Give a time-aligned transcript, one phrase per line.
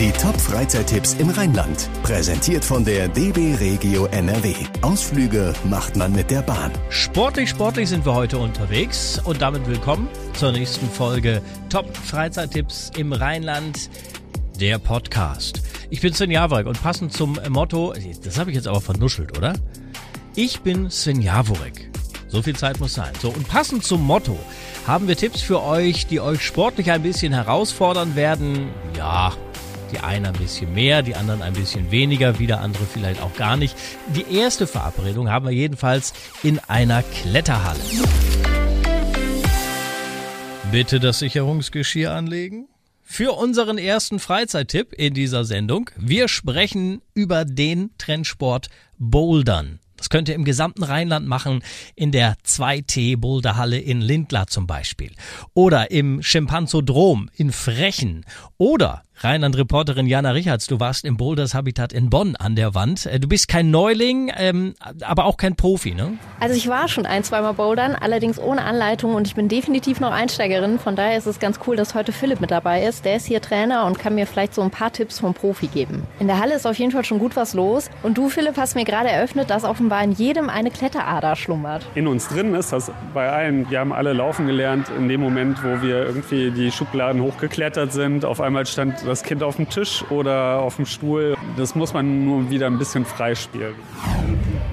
[0.00, 1.88] Die Top-Freizeittipps im Rheinland.
[2.02, 4.52] Präsentiert von der DB Regio NRW.
[4.82, 6.72] Ausflüge macht man mit der Bahn.
[6.88, 13.88] Sportlich, sportlich sind wir heute unterwegs und damit willkommen zur nächsten Folge Top-Freizeittipps im Rheinland.
[14.58, 15.62] Der Podcast.
[15.90, 19.54] Ich bin Sven Jaworek und passend zum Motto, das habe ich jetzt aber vernuschelt, oder?
[20.34, 21.88] Ich bin Sven Jaworek.
[22.26, 23.12] So viel Zeit muss sein.
[23.22, 24.36] So, und passend zum Motto
[24.88, 28.70] haben wir Tipps für euch, die euch sportlich ein bisschen herausfordern werden.
[28.98, 29.32] Ja,
[29.94, 33.56] die einen ein bisschen mehr, die anderen ein bisschen weniger, wieder andere vielleicht auch gar
[33.56, 33.76] nicht.
[34.16, 36.12] Die erste Verabredung haben wir jedenfalls
[36.42, 37.78] in einer Kletterhalle.
[40.72, 42.66] Bitte das Sicherungsgeschirr anlegen.
[43.02, 45.90] Für unseren ersten Freizeittipp in dieser Sendung.
[45.96, 49.78] Wir sprechen über den Trendsport Bouldern.
[49.96, 51.62] Das könnt ihr im gesamten Rheinland machen,
[51.94, 55.12] in der 2T Boulderhalle in Lindlar zum Beispiel.
[55.54, 58.26] Oder im Schimpanzodrom in Frechen.
[58.58, 63.06] Oder Rheinland-Reporterin Jana Richards, du warst im Boulders Habitat in Bonn an der Wand.
[63.06, 66.14] Äh, du bist kein Neuling, ähm, aber auch kein Profi, ne?
[66.40, 70.10] Also ich war schon ein, zweimal bouldern, allerdings ohne Anleitung und ich bin definitiv noch
[70.10, 70.78] Einsteigerin.
[70.78, 73.04] Von daher ist es ganz cool, dass heute Philipp mit dabei ist.
[73.04, 76.02] Der ist hier Trainer und kann mir vielleicht so ein paar Tipps vom Profi geben.
[76.18, 77.90] In der Halle ist auf jeden Fall schon gut was los.
[78.02, 81.86] Und du, Philipp, hast mir gerade eröffnet, dass offenbar in jedem eine Kletterader schlummert.
[81.94, 83.70] In uns drin ist das bei allen.
[83.70, 88.24] Wir haben alle laufen gelernt in dem Moment, wo wir irgendwie die Schubladen hochgeklettert sind.
[88.24, 91.36] Auf einmal stand das Kind auf dem Tisch oder auf dem Stuhl.
[91.56, 93.74] Das muss man nur wieder ein bisschen freispielen.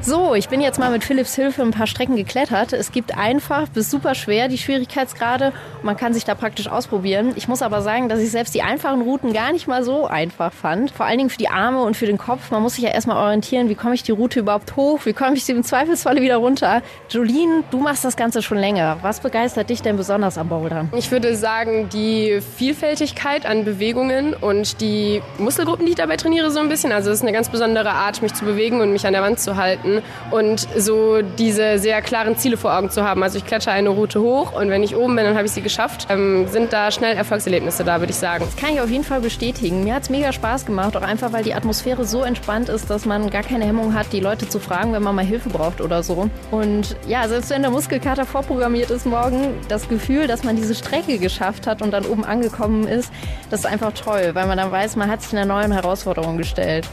[0.04, 2.74] So, ich bin jetzt mal mit Philipps Hilfe ein paar Strecken geklettert.
[2.74, 5.54] Es gibt einfach bis super schwer die Schwierigkeitsgrade.
[5.84, 7.34] Man kann sich da praktisch ausprobieren.
[7.36, 10.54] Ich muss aber sagen, dass ich selbst die einfachen Routen gar nicht mal so einfach
[10.54, 10.90] fand.
[10.90, 12.50] Vor allen Dingen für die Arme und für den Kopf.
[12.50, 15.36] Man muss sich ja erstmal orientieren, wie komme ich die Route überhaupt hoch, wie komme
[15.36, 16.82] ich sie im Zweifelsfalle wieder runter.
[17.10, 18.98] Jolene, du machst das Ganze schon länger.
[19.04, 20.90] Was begeistert dich denn besonders am Bouldern?
[20.98, 26.60] Ich würde sagen, die Vielfältigkeit an Bewegungen und die Muskelgruppen, die ich dabei trainiere, so
[26.60, 26.92] ein bisschen.
[26.92, 29.40] Also es ist eine ganz besondere Art, mich zu bewegen und mich an der Wand
[29.40, 33.24] zu halten und so diese sehr klaren Ziele vor Augen zu haben.
[33.24, 35.62] Also ich kletter eine Route hoch und wenn ich oben bin, dann habe ich sie
[35.62, 36.08] geschafft.
[36.10, 38.46] Ähm, sind da schnell Erfolgserlebnisse da, würde ich sagen.
[38.46, 39.84] Das kann ich auf jeden Fall bestätigen.
[39.84, 43.06] Mir hat es mega Spaß gemacht, auch einfach, weil die Atmosphäre so entspannt ist, dass
[43.06, 46.04] man gar keine Hemmung hat, die Leute zu fragen, wenn man mal Hilfe braucht oder
[46.04, 46.30] so.
[46.52, 51.18] Und ja, selbst wenn der Muskelkater vorprogrammiert ist morgen, das Gefühl, dass man diese Strecke
[51.18, 53.12] geschafft hat und dann oben angekommen ist,
[53.50, 56.88] das ist einfach toll, weil man dann weiß, man hat sich einer neuen Herausforderung gestellt.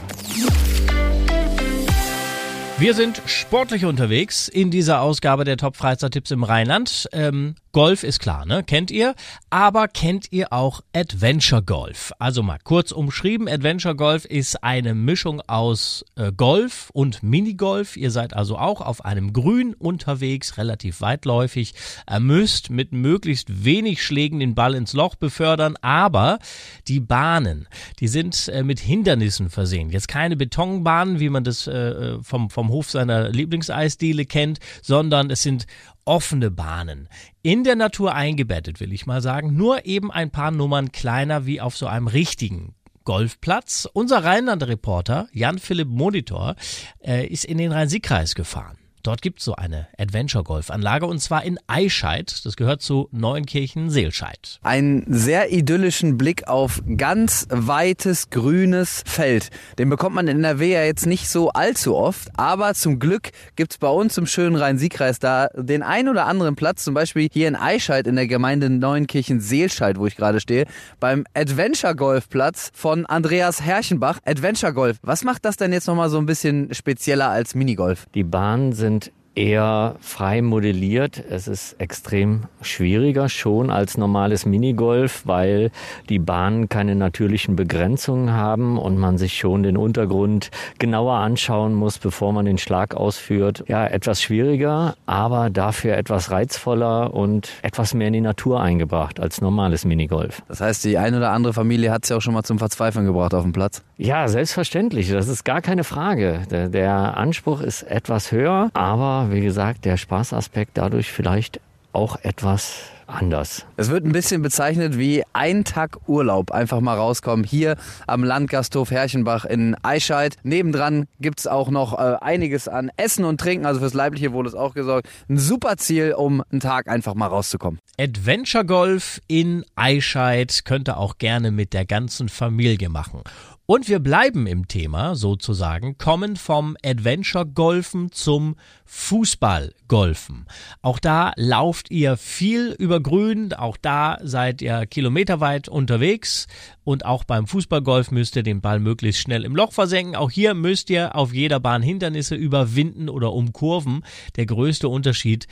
[2.79, 7.09] Wir sind sportlich unterwegs in dieser Ausgabe der Top Freizeittipps im Rheinland.
[7.11, 8.63] Ähm, Golf ist klar, ne?
[8.63, 9.13] Kennt ihr?
[9.51, 12.11] Aber kennt ihr auch Adventure Golf?
[12.17, 17.95] Also mal kurz umschrieben, Adventure Golf ist eine Mischung aus äh, Golf und Minigolf.
[17.95, 21.75] Ihr seid also auch auf einem Grün unterwegs, relativ weitläufig.
[22.09, 26.39] Ihr müsst mit möglichst wenig Schlägen den Ball ins Loch befördern, aber
[26.87, 27.67] die Bahnen,
[27.99, 29.91] die sind äh, mit Hindernissen versehen.
[29.91, 35.41] Jetzt keine Betonbahnen, wie man das äh, äh vom, Hof seiner Lieblingseisdiele kennt, sondern es
[35.41, 35.67] sind
[36.05, 37.07] offene Bahnen.
[37.41, 39.55] In der Natur eingebettet, will ich mal sagen.
[39.55, 43.87] Nur eben ein paar Nummern kleiner wie auf so einem richtigen Golfplatz.
[43.91, 46.55] Unser Rheinland-Reporter Jan-Philipp Monitor
[46.99, 48.77] äh, ist in den Rhein-Sieg-Kreis gefahren.
[49.03, 52.41] Dort gibt es so eine Adventure-Golf-Anlage und zwar in Eischeid.
[52.43, 54.59] Das gehört zu Neunkirchen-Seelscheid.
[54.61, 59.49] Einen sehr idyllischen Blick auf ganz weites grünes Feld.
[59.77, 63.73] Den bekommt man in NRW ja jetzt nicht so allzu oft, aber zum Glück gibt
[63.73, 67.47] es bei uns im schönen Rhein-Sieg-Kreis da den ein oder anderen Platz, zum Beispiel hier
[67.47, 70.65] in Eischeid in der Gemeinde Neunkirchen-Seelscheid, wo ich gerade stehe,
[70.99, 74.19] beim Adventure-Golf-Platz von Andreas Herrchenbach.
[74.25, 78.05] Adventure-Golf, was macht das denn jetzt nochmal so ein bisschen spezieller als Minigolf?
[78.13, 78.98] Die Bahnen sind sind
[79.35, 81.23] eher frei modelliert.
[81.29, 85.71] Es ist extrem schwieriger schon als normales Minigolf, weil
[86.09, 91.99] die Bahnen keine natürlichen Begrenzungen haben und man sich schon den Untergrund genauer anschauen muss,
[91.99, 93.63] bevor man den Schlag ausführt.
[93.67, 99.41] Ja, etwas schwieriger, aber dafür etwas reizvoller und etwas mehr in die Natur eingebracht als
[99.41, 100.41] normales Minigolf.
[100.47, 103.05] Das heißt, die eine oder andere Familie hat es ja auch schon mal zum Verzweifeln
[103.05, 103.83] gebracht auf dem Platz?
[103.97, 105.09] Ja, selbstverständlich.
[105.11, 106.41] Das ist gar keine Frage.
[106.49, 111.59] Der, der Anspruch ist etwas höher, aber wie gesagt, der Spaßaspekt dadurch vielleicht
[111.91, 113.65] auch etwas anders.
[113.75, 116.51] Es wird ein bisschen bezeichnet wie ein Tag Urlaub.
[116.51, 117.43] Einfach mal rauskommen.
[117.43, 117.75] Hier
[118.07, 120.35] am Landgasthof Herrchenbach in Eischeid.
[120.43, 123.65] Nebendran gibt es auch noch äh, einiges an Essen und Trinken.
[123.65, 125.09] Also fürs leibliche Wohl ist auch gesorgt.
[125.27, 127.79] Ein super Ziel, um einen Tag einfach mal rauszukommen.
[127.99, 133.23] Adventure Golf in Eischeid könnt ihr auch gerne mit der ganzen Familie machen.
[133.69, 138.55] Und wir bleiben im Thema sozusagen, kommen vom Adventure-Golfen zum
[138.85, 140.47] Fußball-Golfen.
[140.81, 146.47] Auch da lauft ihr viel über Grün, auch da seid ihr kilometerweit unterwegs
[146.83, 150.15] und auch beim Fußballgolf müsst ihr den Ball möglichst schnell im Loch versenken.
[150.15, 154.03] Auch hier müsst ihr auf jeder Bahn Hindernisse überwinden oder umkurven.
[154.35, 155.47] Der größte Unterschied,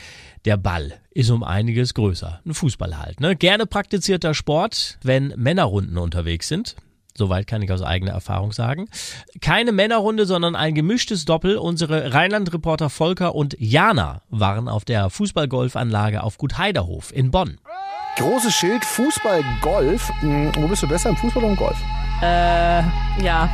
[0.45, 2.41] der Ball ist um einiges größer.
[2.43, 3.19] Ein Fußball halt.
[3.19, 3.35] Ne?
[3.35, 6.77] Gerne praktizierter Sport, wenn Männerrunden unterwegs sind.
[7.17, 8.87] Soweit kann ich aus eigener Erfahrung sagen.
[9.41, 11.57] Keine Männerrunde, sondern ein gemischtes Doppel.
[11.57, 17.57] Unsere Rheinland-Reporter Volker und Jana waren auf der Fußballgolfanlage auf Gut Heiderhof in Bonn.
[18.17, 20.11] Großes Schild, Fußball, Golf.
[20.19, 21.77] Hm, wo bist du besser, im Fußball oder im Golf?
[22.21, 22.83] Äh,
[23.23, 23.49] ja.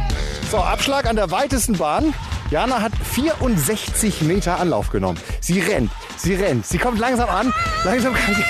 [0.52, 2.14] So, Abschlag an der weitesten Bahn.
[2.52, 5.20] Jana hat 64 Meter Anlauf genommen.
[5.40, 7.54] Sie rennt, sie rennt, sie kommt langsam an.
[7.86, 8.44] Langsam kann sie...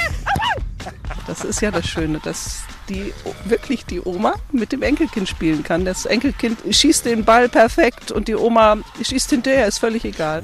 [1.43, 3.13] Das ist ja das Schöne, dass die
[3.43, 5.83] wirklich die Oma mit dem Enkelkind spielen kann.
[5.83, 10.41] Das Enkelkind schießt den Ball perfekt und die Oma schießt hinterher, ist völlig egal.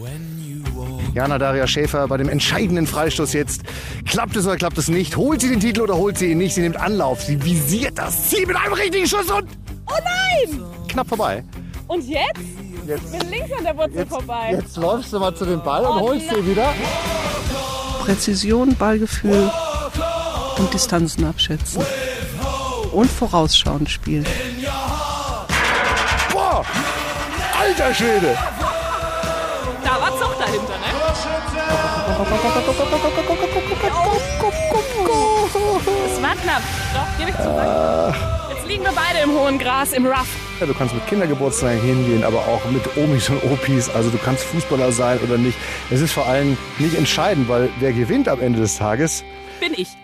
[1.13, 3.61] Jana Daria Schäfer bei dem entscheidenden Freistoß jetzt.
[4.05, 5.15] Klappt es oder klappt es nicht?
[5.15, 6.53] Holt sie den Titel oder holt sie ihn nicht?
[6.53, 9.47] Sie nimmt Anlauf, sie visiert das Ziel mit einem richtigen Schuss und...
[9.87, 10.61] Oh nein!
[10.89, 11.45] Knapp vorbei.
[11.87, 12.41] Und jetzt?
[12.85, 14.49] Jetzt, bin links an der Wurzel jetzt, vorbei.
[14.51, 16.73] Jetzt läufst du mal zu dem Ball und holst ihn wieder.
[18.03, 19.49] Präzision, Ballgefühl
[20.59, 21.83] und Distanzen abschätzen.
[22.91, 24.25] Und vorausschauend spielen.
[26.31, 26.65] Boah!
[27.59, 28.38] Alter Schwede!
[29.83, 31.00] Da war Zucht dahinter, ne?
[36.06, 36.61] Es war knapp.
[36.94, 38.53] Doch, gebe ich zu.
[38.53, 40.27] Jetzt liegen wir beide im hohen Gras, im Rough.
[40.59, 43.89] Ja, du kannst mit Kindergeburtstagen hingehen, aber auch mit Omis und Opis.
[43.89, 45.57] Also du kannst Fußballer sein oder nicht.
[45.89, 49.23] Es ist vor allem nicht entscheidend, weil wer gewinnt am Ende des Tages?
[49.59, 49.98] Bin ich.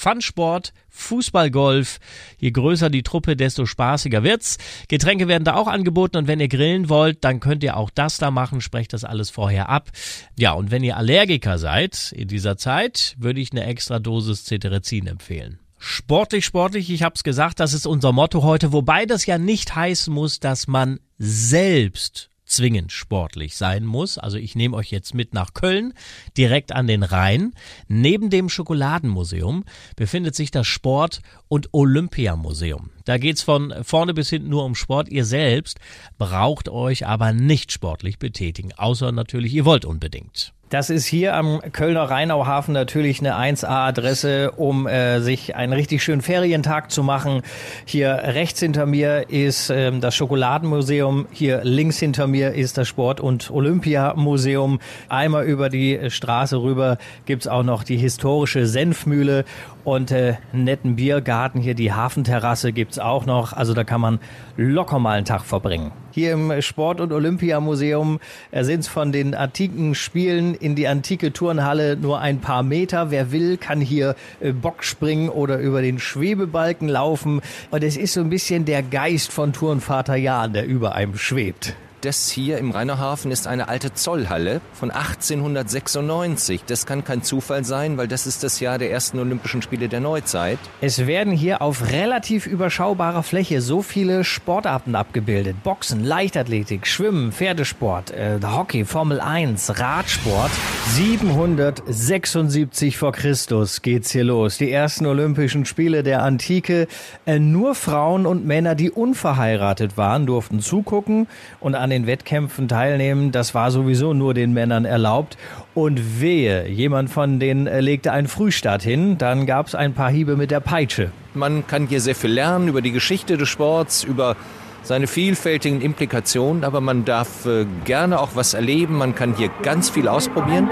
[0.00, 1.98] Funsport, Fußballgolf.
[2.38, 4.56] Je größer die Truppe, desto spaßiger wird's.
[4.88, 8.16] Getränke werden da auch angeboten und wenn ihr grillen wollt, dann könnt ihr auch das
[8.16, 8.62] da machen.
[8.62, 9.90] Sprecht das alles vorher ab.
[10.38, 15.06] Ja, und wenn ihr Allergiker seid in dieser Zeit, würde ich eine extra Dosis Cetirizin
[15.06, 15.58] empfehlen.
[15.78, 20.12] Sportlich, sportlich, ich hab's gesagt, das ist unser Motto heute, wobei das ja nicht heißen
[20.12, 24.18] muss, dass man selbst zwingend sportlich sein muss.
[24.18, 25.94] Also ich nehme euch jetzt mit nach Köln,
[26.36, 27.52] direkt an den Rhein.
[27.88, 29.64] Neben dem Schokoladenmuseum
[29.96, 32.90] befindet sich das Sport- und Olympiamuseum.
[33.04, 35.08] Da geht's von vorne bis hinten nur um Sport.
[35.08, 35.78] Ihr selbst
[36.18, 40.52] braucht euch aber nicht sportlich betätigen, außer natürlich, ihr wollt unbedingt.
[40.70, 46.20] Das ist hier am Kölner Rheinauhafen natürlich eine 1A-Adresse, um äh, sich einen richtig schönen
[46.20, 47.42] Ferientag zu machen.
[47.84, 53.20] Hier rechts hinter mir ist ähm, das Schokoladenmuseum, hier links hinter mir ist das Sport-
[53.20, 54.78] und Olympiamuseum.
[55.08, 59.44] Einmal über die Straße rüber gibt's auch noch die historische Senfmühle
[59.84, 61.60] und äh, netten Biergarten.
[61.60, 63.52] Hier die Hafenterrasse gibt's auch noch.
[63.52, 64.18] Also da kann man
[64.56, 65.92] locker mal einen Tag verbringen.
[66.12, 71.32] Hier im Sport- und Olympiamuseum äh, sind es von den antiken Spielen in die antike
[71.32, 73.10] Turnhalle nur ein paar Meter.
[73.10, 77.40] Wer will, kann hier äh, Bock springen oder über den Schwebebalken laufen.
[77.70, 81.74] Und es ist so ein bisschen der Geist von Turnvater Jan, der über einem schwebt.
[82.02, 86.62] Das hier im Rheinerhafen ist eine alte Zollhalle von 1896.
[86.66, 90.00] Das kann kein Zufall sein, weil das ist das Jahr der ersten Olympischen Spiele der
[90.00, 90.58] Neuzeit.
[90.80, 95.62] Es werden hier auf relativ überschaubarer Fläche so viele Sportarten abgebildet.
[95.62, 100.52] Boxen, Leichtathletik, Schwimmen, Pferdesport, äh, Hockey, Formel 1, Radsport.
[100.94, 104.56] 776 vor Christus geht's hier los.
[104.56, 106.88] Die ersten Olympischen Spiele der Antike.
[107.26, 111.26] Äh, nur Frauen und Männer, die unverheiratet waren, durften zugucken
[111.60, 113.32] und an den Wettkämpfen teilnehmen.
[113.32, 115.36] Das war sowieso nur den Männern erlaubt.
[115.74, 120.36] Und wehe, jemand von denen äh, legte einen Frühstart hin, dann gab's ein paar Hiebe
[120.36, 121.10] mit der Peitsche.
[121.34, 124.36] Man kann hier sehr viel lernen über die Geschichte des Sports, über
[124.82, 128.96] seine vielfältigen Implikationen, aber man darf äh, gerne auch was erleben.
[128.96, 130.70] Man kann hier ganz viel ausprobieren.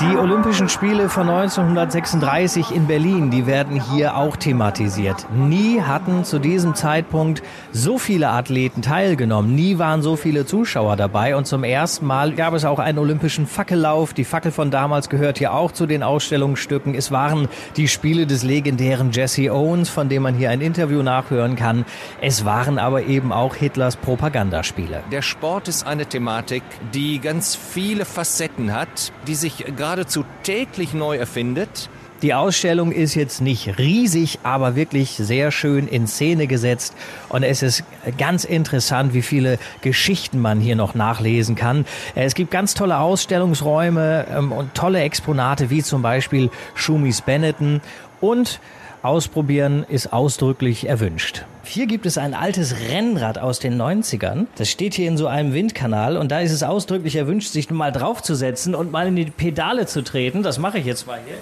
[0.00, 5.26] Die Olympischen Spiele von 1936 in Berlin, die werden hier auch thematisiert.
[5.32, 7.42] Nie hatten zu diesem Zeitpunkt
[7.72, 9.54] so viele Athleten teilgenommen.
[9.54, 11.36] Nie waren so viele Zuschauer dabei.
[11.36, 14.12] Und zum ersten Mal gab es auch einen olympischen Fackellauf.
[14.12, 16.94] Die Fackel von damals gehört hier auch zu den Ausstellungsstücken.
[16.94, 21.56] Es waren die Spiele des legendären Jesse Owens, von dem man hier ein Interview nachhören
[21.56, 21.84] kann.
[22.20, 25.02] Es waren aber eben auch Hitlers Propagandaspiele.
[25.10, 31.16] Der Sport ist eine Thematik, die ganz viele Facetten hat, die sich geradezu täglich neu
[31.16, 31.88] erfindet.
[32.20, 36.96] Die Ausstellung ist jetzt nicht riesig, aber wirklich sehr schön in Szene gesetzt.
[37.28, 37.84] Und es ist
[38.18, 41.86] ganz interessant, wie viele Geschichten man hier noch nachlesen kann.
[42.16, 47.80] Es gibt ganz tolle Ausstellungsräume ähm, und tolle Exponate, wie zum Beispiel Schumis Benetton
[48.20, 48.58] und
[49.02, 51.44] Ausprobieren ist ausdrücklich erwünscht.
[51.62, 54.46] Hier gibt es ein altes Rennrad aus den 90ern.
[54.56, 57.92] Das steht hier in so einem Windkanal und da ist es ausdrücklich erwünscht, sich mal
[57.92, 60.42] draufzusetzen und mal in die Pedale zu treten.
[60.42, 61.36] Das mache ich jetzt mal hier.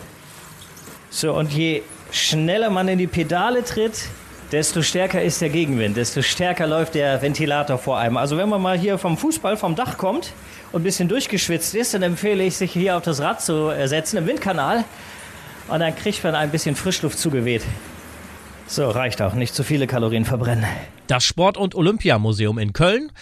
[1.08, 4.10] So, und je schneller man in die Pedale tritt,
[4.52, 8.18] desto stärker ist der Gegenwind, desto stärker läuft der Ventilator vor einem.
[8.18, 10.32] Also wenn man mal hier vom Fußball, vom Dach kommt
[10.72, 14.18] und ein bisschen durchgeschwitzt ist, dann empfehle ich, sich hier auf das Rad zu setzen
[14.18, 14.84] im Windkanal
[15.68, 17.62] und dann kriegt man ein bisschen Frischluft zugeweht.
[18.66, 19.34] So, reicht auch.
[19.34, 20.64] Nicht zu viele Kalorien verbrennen.
[21.06, 23.12] Das Sport- und Olympiamuseum in Köln.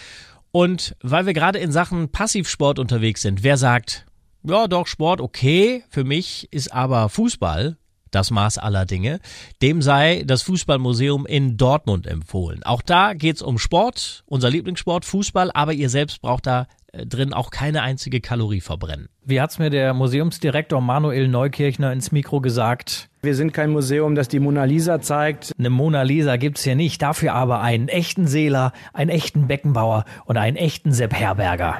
[0.51, 4.05] Und weil wir gerade in Sachen Passivsport unterwegs sind, wer sagt,
[4.43, 7.77] ja doch, Sport okay, für mich ist aber Fußball
[8.11, 9.19] das Maß aller Dinge,
[9.61, 12.63] dem sei das Fußballmuseum in Dortmund empfohlen.
[12.63, 16.67] Auch da geht's um Sport, unser Lieblingssport, Fußball, aber ihr selbst braucht da
[17.05, 19.09] drin auch keine einzige Kalorie verbrennen.
[19.25, 23.09] Wie hat's mir der Museumsdirektor Manuel Neukirchner ins Mikro gesagt?
[23.21, 25.51] Wir sind kein Museum, das die Mona Lisa zeigt.
[25.57, 30.37] Eine Mona Lisa gibt's hier nicht, dafür aber einen echten Seeler, einen echten Beckenbauer und
[30.37, 31.77] einen echten Sepp Herberger.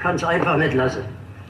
[0.00, 1.00] Kann's einfach nicht lassen.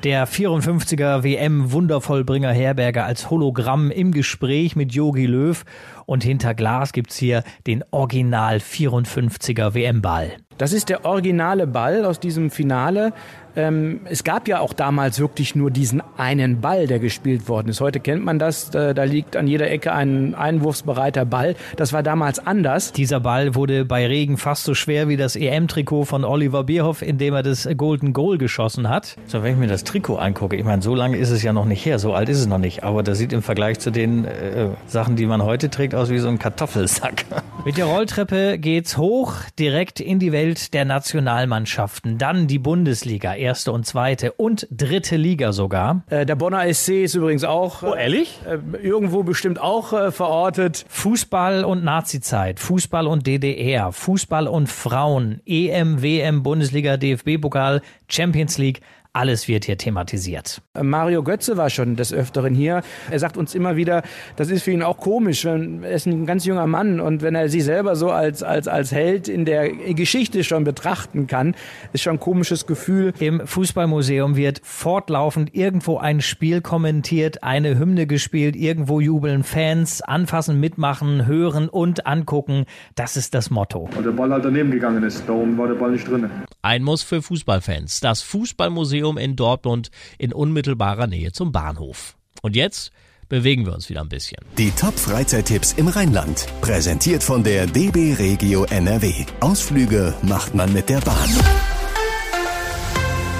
[0.04, 5.64] Der 54er WM-Wundervollbringer Herberger als Hologramm im Gespräch mit Yogi Löw.
[6.12, 10.32] Und hinter Glas gibt's hier den Original 54er WM-Ball.
[10.58, 13.14] Das ist der originale Ball aus diesem Finale.
[13.54, 17.80] Ähm, es gab ja auch damals wirklich nur diesen einen Ball, der gespielt worden ist.
[17.80, 21.54] Heute kennt man das, da, da liegt an jeder Ecke ein einwurfsbereiter Ball.
[21.76, 22.92] Das war damals anders.
[22.92, 27.18] Dieser Ball wurde bei Regen fast so schwer wie das EM-Trikot von Oliver Bierhoff, in
[27.18, 29.16] dem er das Golden Goal geschossen hat.
[29.26, 31.66] So, wenn ich mir das Trikot angucke, ich meine, so lange ist es ja noch
[31.66, 34.24] nicht her, so alt ist es noch nicht, aber das sieht im Vergleich zu den
[34.24, 37.24] äh, Sachen, die man heute trägt, aus wie so ein Kartoffelsack.
[37.64, 42.18] Mit der Rolltreppe geht's hoch, direkt in die Welt der Nationalmannschaften.
[42.18, 46.02] Dann die Bundesliga, erste und zweite und dritte Liga sogar.
[46.10, 47.82] Äh, der Bonner SC ist übrigens auch.
[47.82, 48.40] Oh, ehrlich?
[48.46, 50.84] Äh, irgendwo bestimmt auch äh, verortet.
[50.88, 58.80] Fußball und Nazizeit, Fußball und DDR, Fußball und Frauen, EM, WM, Bundesliga, DFB-Pokal, Champions League.
[59.14, 60.62] Alles wird hier thematisiert.
[60.80, 62.80] Mario Götze war schon des Öfteren hier.
[63.10, 64.02] Er sagt uns immer wieder,
[64.36, 65.44] das ist für ihn auch komisch.
[65.44, 68.68] Wenn, er ist ein ganz junger Mann und wenn er sich selber so als, als,
[68.68, 71.54] als Held in der Geschichte schon betrachten kann,
[71.92, 73.12] ist schon ein komisches Gefühl.
[73.18, 80.58] Im Fußballmuseum wird fortlaufend irgendwo ein Spiel kommentiert, eine Hymne gespielt, irgendwo jubeln Fans, anfassen,
[80.58, 82.64] mitmachen, hören und angucken.
[82.94, 83.90] Das ist das Motto.
[83.94, 86.30] Weil der Ball halt daneben gegangen ist, darum war der Ball nicht drin.
[86.62, 88.00] Ein Muss für Fußballfans.
[88.00, 92.16] Das Fußballmuseum in Dortmund in unmittelbarer Nähe zum Bahnhof.
[92.42, 92.92] Und jetzt
[93.28, 94.38] bewegen wir uns wieder ein bisschen.
[94.58, 96.46] Die Top-Freizeittipps im Rheinland.
[96.60, 99.24] Präsentiert von der DB Regio NRW.
[99.40, 101.30] Ausflüge macht man mit der Bahn.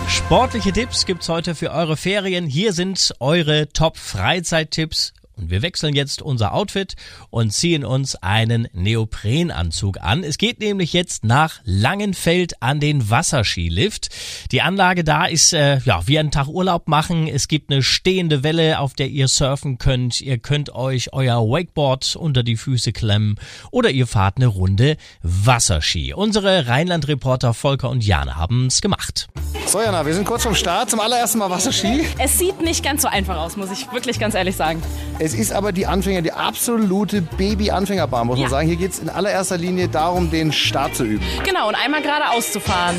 [0.09, 2.47] Sportliche Tipps gibt's heute für eure Ferien.
[2.47, 6.95] Hier sind eure Top-Freizeittipps und wir wechseln jetzt unser Outfit
[7.31, 10.25] und ziehen uns einen Neoprenanzug an.
[10.25, 14.09] Es geht nämlich jetzt nach Langenfeld an den Wasserskilift.
[14.51, 17.29] Die Anlage da ist äh, ja wie einen Tag Urlaub machen.
[17.29, 20.21] Es gibt eine stehende Welle, auf der ihr surfen könnt.
[20.21, 23.37] Ihr könnt euch euer Wakeboard unter die Füße klemmen
[23.71, 26.15] oder ihr fahrt eine Runde Wasserski.
[26.15, 29.29] Unsere Rheinland-Reporter Volker und Jana haben es gemacht.
[29.67, 30.91] So Jana, wir sind kurz vom Start.
[30.91, 32.07] Zum allerersten Mal Wasserski.
[32.19, 34.83] Es sieht nicht ganz so einfach aus, muss ich wirklich ganz ehrlich sagen.
[35.25, 38.43] Es ist aber die Anfänger, die absolute Baby-Anfängerbahn, muss Ja.
[38.43, 38.67] man sagen.
[38.67, 41.25] Hier geht es in allererster Linie darum, den Start zu üben.
[41.45, 42.97] Genau, und einmal geradeaus zu fahren.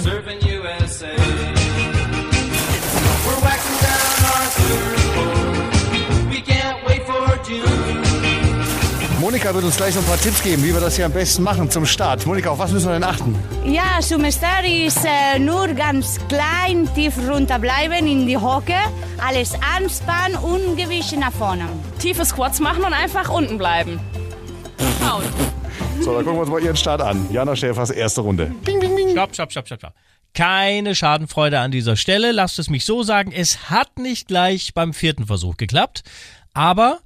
[9.23, 11.43] Monika wird uns gleich noch ein paar Tipps geben, wie wir das hier am besten
[11.43, 12.25] machen zum Start.
[12.25, 13.33] Monika, auf was müssen wir denn achten?
[13.63, 18.75] Ja, zum Start ist äh, nur ganz klein tief runterbleiben in die Hocke,
[19.25, 21.69] alles anspannen und Gewicht nach vorne.
[21.99, 23.97] Tiefe Squats machen und einfach unten bleiben.
[24.99, 25.23] Schauen.
[26.01, 27.25] So, dann gucken wir uns mal Ihren Start an.
[27.31, 28.53] Jana Schäfers erste Runde.
[29.11, 29.93] Stopp, stopp, stopp, stopp, stopp.
[30.33, 32.33] Keine Schadenfreude an dieser Stelle.
[32.33, 33.31] Lasst es mich so sagen.
[33.31, 36.03] Es hat nicht gleich beim vierten Versuch geklappt.
[36.53, 36.99] Aber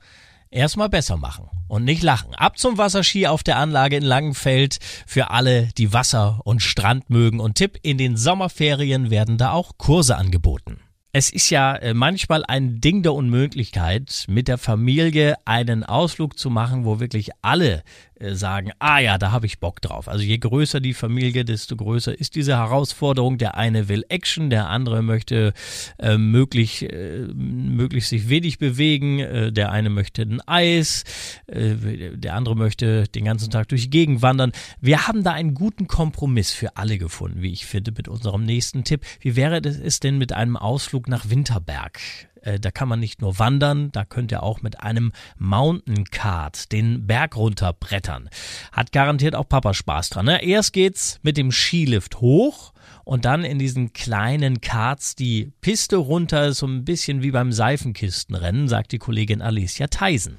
[0.52, 2.34] erstmal besser machen und nicht lachen.
[2.36, 7.40] Ab zum Wasserski auf der Anlage in Langenfeld für alle, die Wasser und Strand mögen.
[7.40, 10.80] Und Tipp, in den Sommerferien werden da auch Kurse angeboten.
[11.18, 16.52] Es ist ja äh, manchmal ein Ding der Unmöglichkeit, mit der Familie einen Ausflug zu
[16.52, 17.82] machen, wo wirklich alle
[18.20, 20.08] äh, sagen, ah ja, da habe ich Bock drauf.
[20.08, 23.38] Also je größer die Familie, desto größer ist diese Herausforderung.
[23.38, 25.54] Der eine will Action, der andere möchte
[26.00, 31.04] äh, möglich, äh, möglichst sich wenig bewegen, äh, der eine möchte ein Eis,
[31.48, 31.76] äh,
[32.16, 34.52] der andere möchte den ganzen Tag durch die Gegend wandern.
[34.82, 38.84] Wir haben da einen guten Kompromiss für alle gefunden, wie ich finde, mit unserem nächsten
[38.84, 39.02] Tipp.
[39.20, 42.00] Wie wäre es denn mit einem Ausflug nach Winterberg?
[42.42, 46.72] Äh, da kann man nicht nur wandern, da könnt ihr auch mit einem Mountain Kart
[46.72, 48.30] den Berg runterbrettern.
[48.72, 50.26] Hat garantiert auch Papa Spaß dran.
[50.26, 50.44] Ne?
[50.44, 52.74] Erst geht's mit dem Skilift hoch
[53.04, 58.68] und dann in diesen kleinen Karts die Piste runter, so ein bisschen wie beim Seifenkistenrennen,
[58.68, 60.38] sagt die Kollegin Alicia Theisen.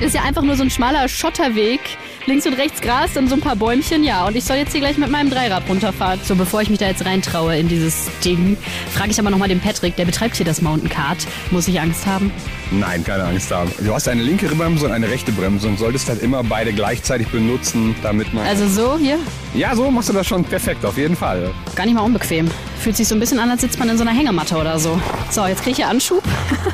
[0.00, 1.80] Ist ja einfach nur so ein schmaler Schotterweg.
[2.26, 4.26] Links und rechts Gras, dann so ein paar Bäumchen, ja.
[4.26, 6.20] Und ich soll jetzt hier gleich mit meinem Dreirad runterfahren.
[6.24, 8.56] So, bevor ich mich da jetzt reintraue in dieses Ding,
[8.92, 11.18] frage ich aber nochmal den Patrick, der betreibt hier das Mountain Kart.
[11.50, 12.32] Muss ich Angst haben?
[12.72, 13.70] Nein, keine Angst haben.
[13.78, 17.28] Du hast eine linke Bremse und eine rechte Bremse und solltest halt immer beide gleichzeitig
[17.28, 18.44] benutzen, damit man...
[18.44, 19.18] Also so hier?
[19.54, 21.52] Ja, so machst du das schon perfekt, auf jeden Fall.
[21.76, 22.50] Gar nicht mal unbequem.
[22.80, 24.98] Fühlt sich so ein bisschen an, als sitzt man in so einer Hängematte oder so.
[25.30, 26.24] So, jetzt kriege ich hier Anschub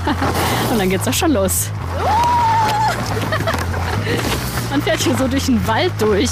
[0.70, 1.68] und dann geht's doch schon los.
[4.70, 6.30] Man fährt hier so durch den Wald durch.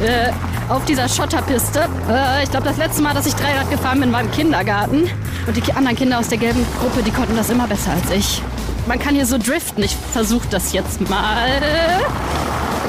[0.00, 0.30] Äh,
[0.68, 1.88] auf dieser Schotterpiste.
[2.08, 5.10] Äh, ich glaube, das letzte Mal, dass ich Dreirad gefahren bin, war im Kindergarten.
[5.46, 8.42] Und die anderen Kinder aus der gelben Gruppe, die konnten das immer besser als ich.
[8.86, 9.82] Man kann hier so driften.
[9.82, 11.48] Ich versuche das jetzt mal.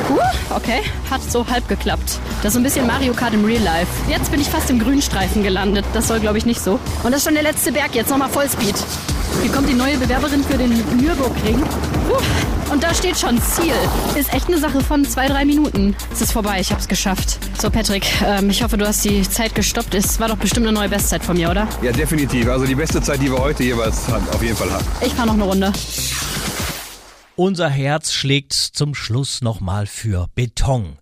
[0.10, 2.20] Uh, okay, hat so halb geklappt.
[2.41, 3.88] Das ist so ein bisschen Mario Kart im Real Life.
[4.10, 5.86] Jetzt bin ich fast im Grünstreifen gelandet.
[5.93, 6.79] Das soll, glaube ich, nicht so.
[7.03, 7.93] Und das ist schon der letzte Berg.
[7.93, 8.75] Jetzt nochmal Vollspeed.
[9.41, 11.62] Hier kommt die neue Bewerberin für den Nürburgring.
[12.10, 13.74] Uh, und da steht schon Ziel.
[14.15, 15.96] Ist echt eine Sache von zwei, drei Minuten.
[16.12, 17.38] Es ist vorbei, ich habe es geschafft.
[17.60, 19.93] So, Patrick, ähm, ich hoffe, du hast die Zeit gestoppt.
[19.93, 21.67] Es war doch bestimmt eine neue Bestzeit von mir, oder?
[21.81, 22.48] Ja, definitiv.
[22.50, 24.86] Also die beste Zeit, die wir heute jeweils auf jeden Fall haben.
[25.05, 25.74] Ich fahre noch eine Runde.
[27.38, 30.98] Unser Herz schlägt zum Schluss nochmal für Beton.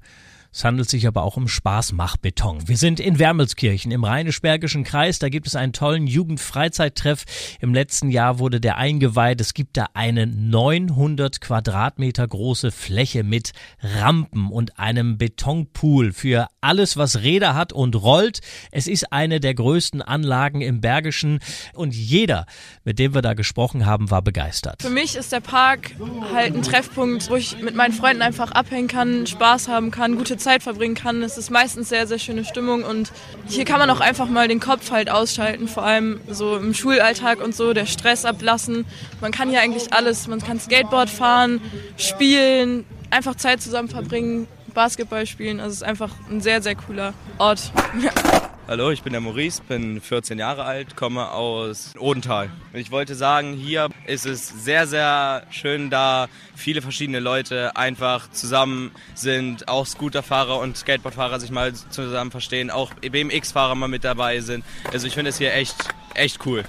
[0.52, 2.68] Es handelt sich aber auch um Spaßmachbeton.
[2.68, 5.20] Wir sind in Wermelskirchen im Rheinisch-Bergischen Kreis.
[5.20, 7.26] Da gibt es einen tollen Jugendfreizeittreff.
[7.60, 9.42] Im letzten Jahr wurde der eingeweiht.
[9.42, 13.52] Es gibt da eine 900 Quadratmeter große Fläche mit
[13.82, 18.40] Rampen und einem Betonpool für alles, was Räder hat und rollt.
[18.72, 21.40] Es ist eine der größten Anlagen im Bergischen
[21.76, 22.48] und jeder,
[22.84, 24.82] mit dem wir da gesprochen haben, war begeistert.
[24.82, 25.92] Für mich ist der Park
[26.34, 30.39] halt ein Treffpunkt, wo ich mit meinen Freunden einfach abhängen kann, Spaß haben kann, gute
[30.40, 31.22] Zeit verbringen kann.
[31.22, 33.12] Es ist meistens sehr, sehr schöne Stimmung und
[33.48, 37.42] hier kann man auch einfach mal den Kopf halt ausschalten, vor allem so im Schulalltag
[37.44, 38.86] und so, der Stress ablassen.
[39.22, 41.62] Man kann hier eigentlich alles, man kann Skateboard fahren,
[41.98, 45.60] spielen, einfach Zeit zusammen verbringen, Basketball spielen.
[45.60, 47.72] Also es ist einfach ein sehr, sehr cooler Ort.
[48.70, 52.52] Hallo, ich bin der Maurice, bin 14 Jahre alt, komme aus Odenthal.
[52.74, 58.92] Ich wollte sagen, hier ist es sehr, sehr schön, da viele verschiedene Leute einfach zusammen
[59.16, 64.64] sind, auch Scooterfahrer und Skateboardfahrer sich mal zusammen verstehen, auch BMX-Fahrer mal mit dabei sind.
[64.94, 65.76] Also ich finde es hier echt,
[66.20, 66.64] echt cool.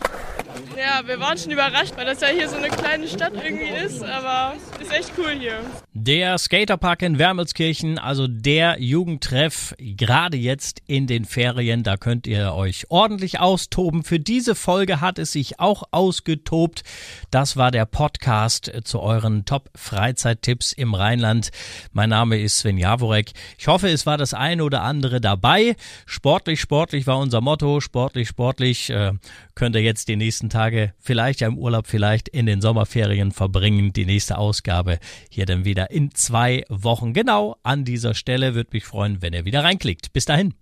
[0.76, 4.02] Ja, wir waren schon überrascht, weil das ja hier so eine kleine Stadt irgendwie ist,
[4.02, 5.60] aber ist echt cool hier.
[5.92, 12.54] Der Skaterpark in Wermelskirchen, also der Jugendtreff, gerade jetzt in den Ferien, da könnt ihr
[12.54, 14.04] euch ordentlich austoben.
[14.04, 16.82] Für diese Folge hat es sich auch ausgetobt.
[17.30, 21.50] Das war der Podcast zu euren Top-Freizeittipps im Rheinland.
[21.92, 23.32] Mein Name ist Sven Jaworek.
[23.58, 25.76] Ich hoffe, es war das eine oder andere dabei.
[26.06, 27.80] Sportlich, sportlich war unser Motto.
[27.80, 29.12] Sportlich, sportlich äh,
[29.55, 33.92] könnt ihr jetzt die nächsten Tage vielleicht ja im Urlaub, vielleicht in den Sommerferien verbringen.
[33.92, 34.98] Die nächste Ausgabe
[35.31, 37.12] hier dann wieder in zwei Wochen.
[37.12, 40.12] Genau an dieser Stelle würde mich freuen, wenn ihr wieder reinklickt.
[40.12, 40.55] Bis dahin.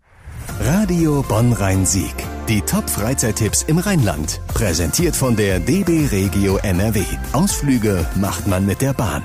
[0.61, 2.15] Radio Bonn-Rhein-Sieg.
[2.49, 4.41] Die Top-Freizeittipps im Rheinland.
[4.49, 7.03] Präsentiert von der DB Regio NRW.
[7.33, 9.23] Ausflüge macht man mit der Bahn.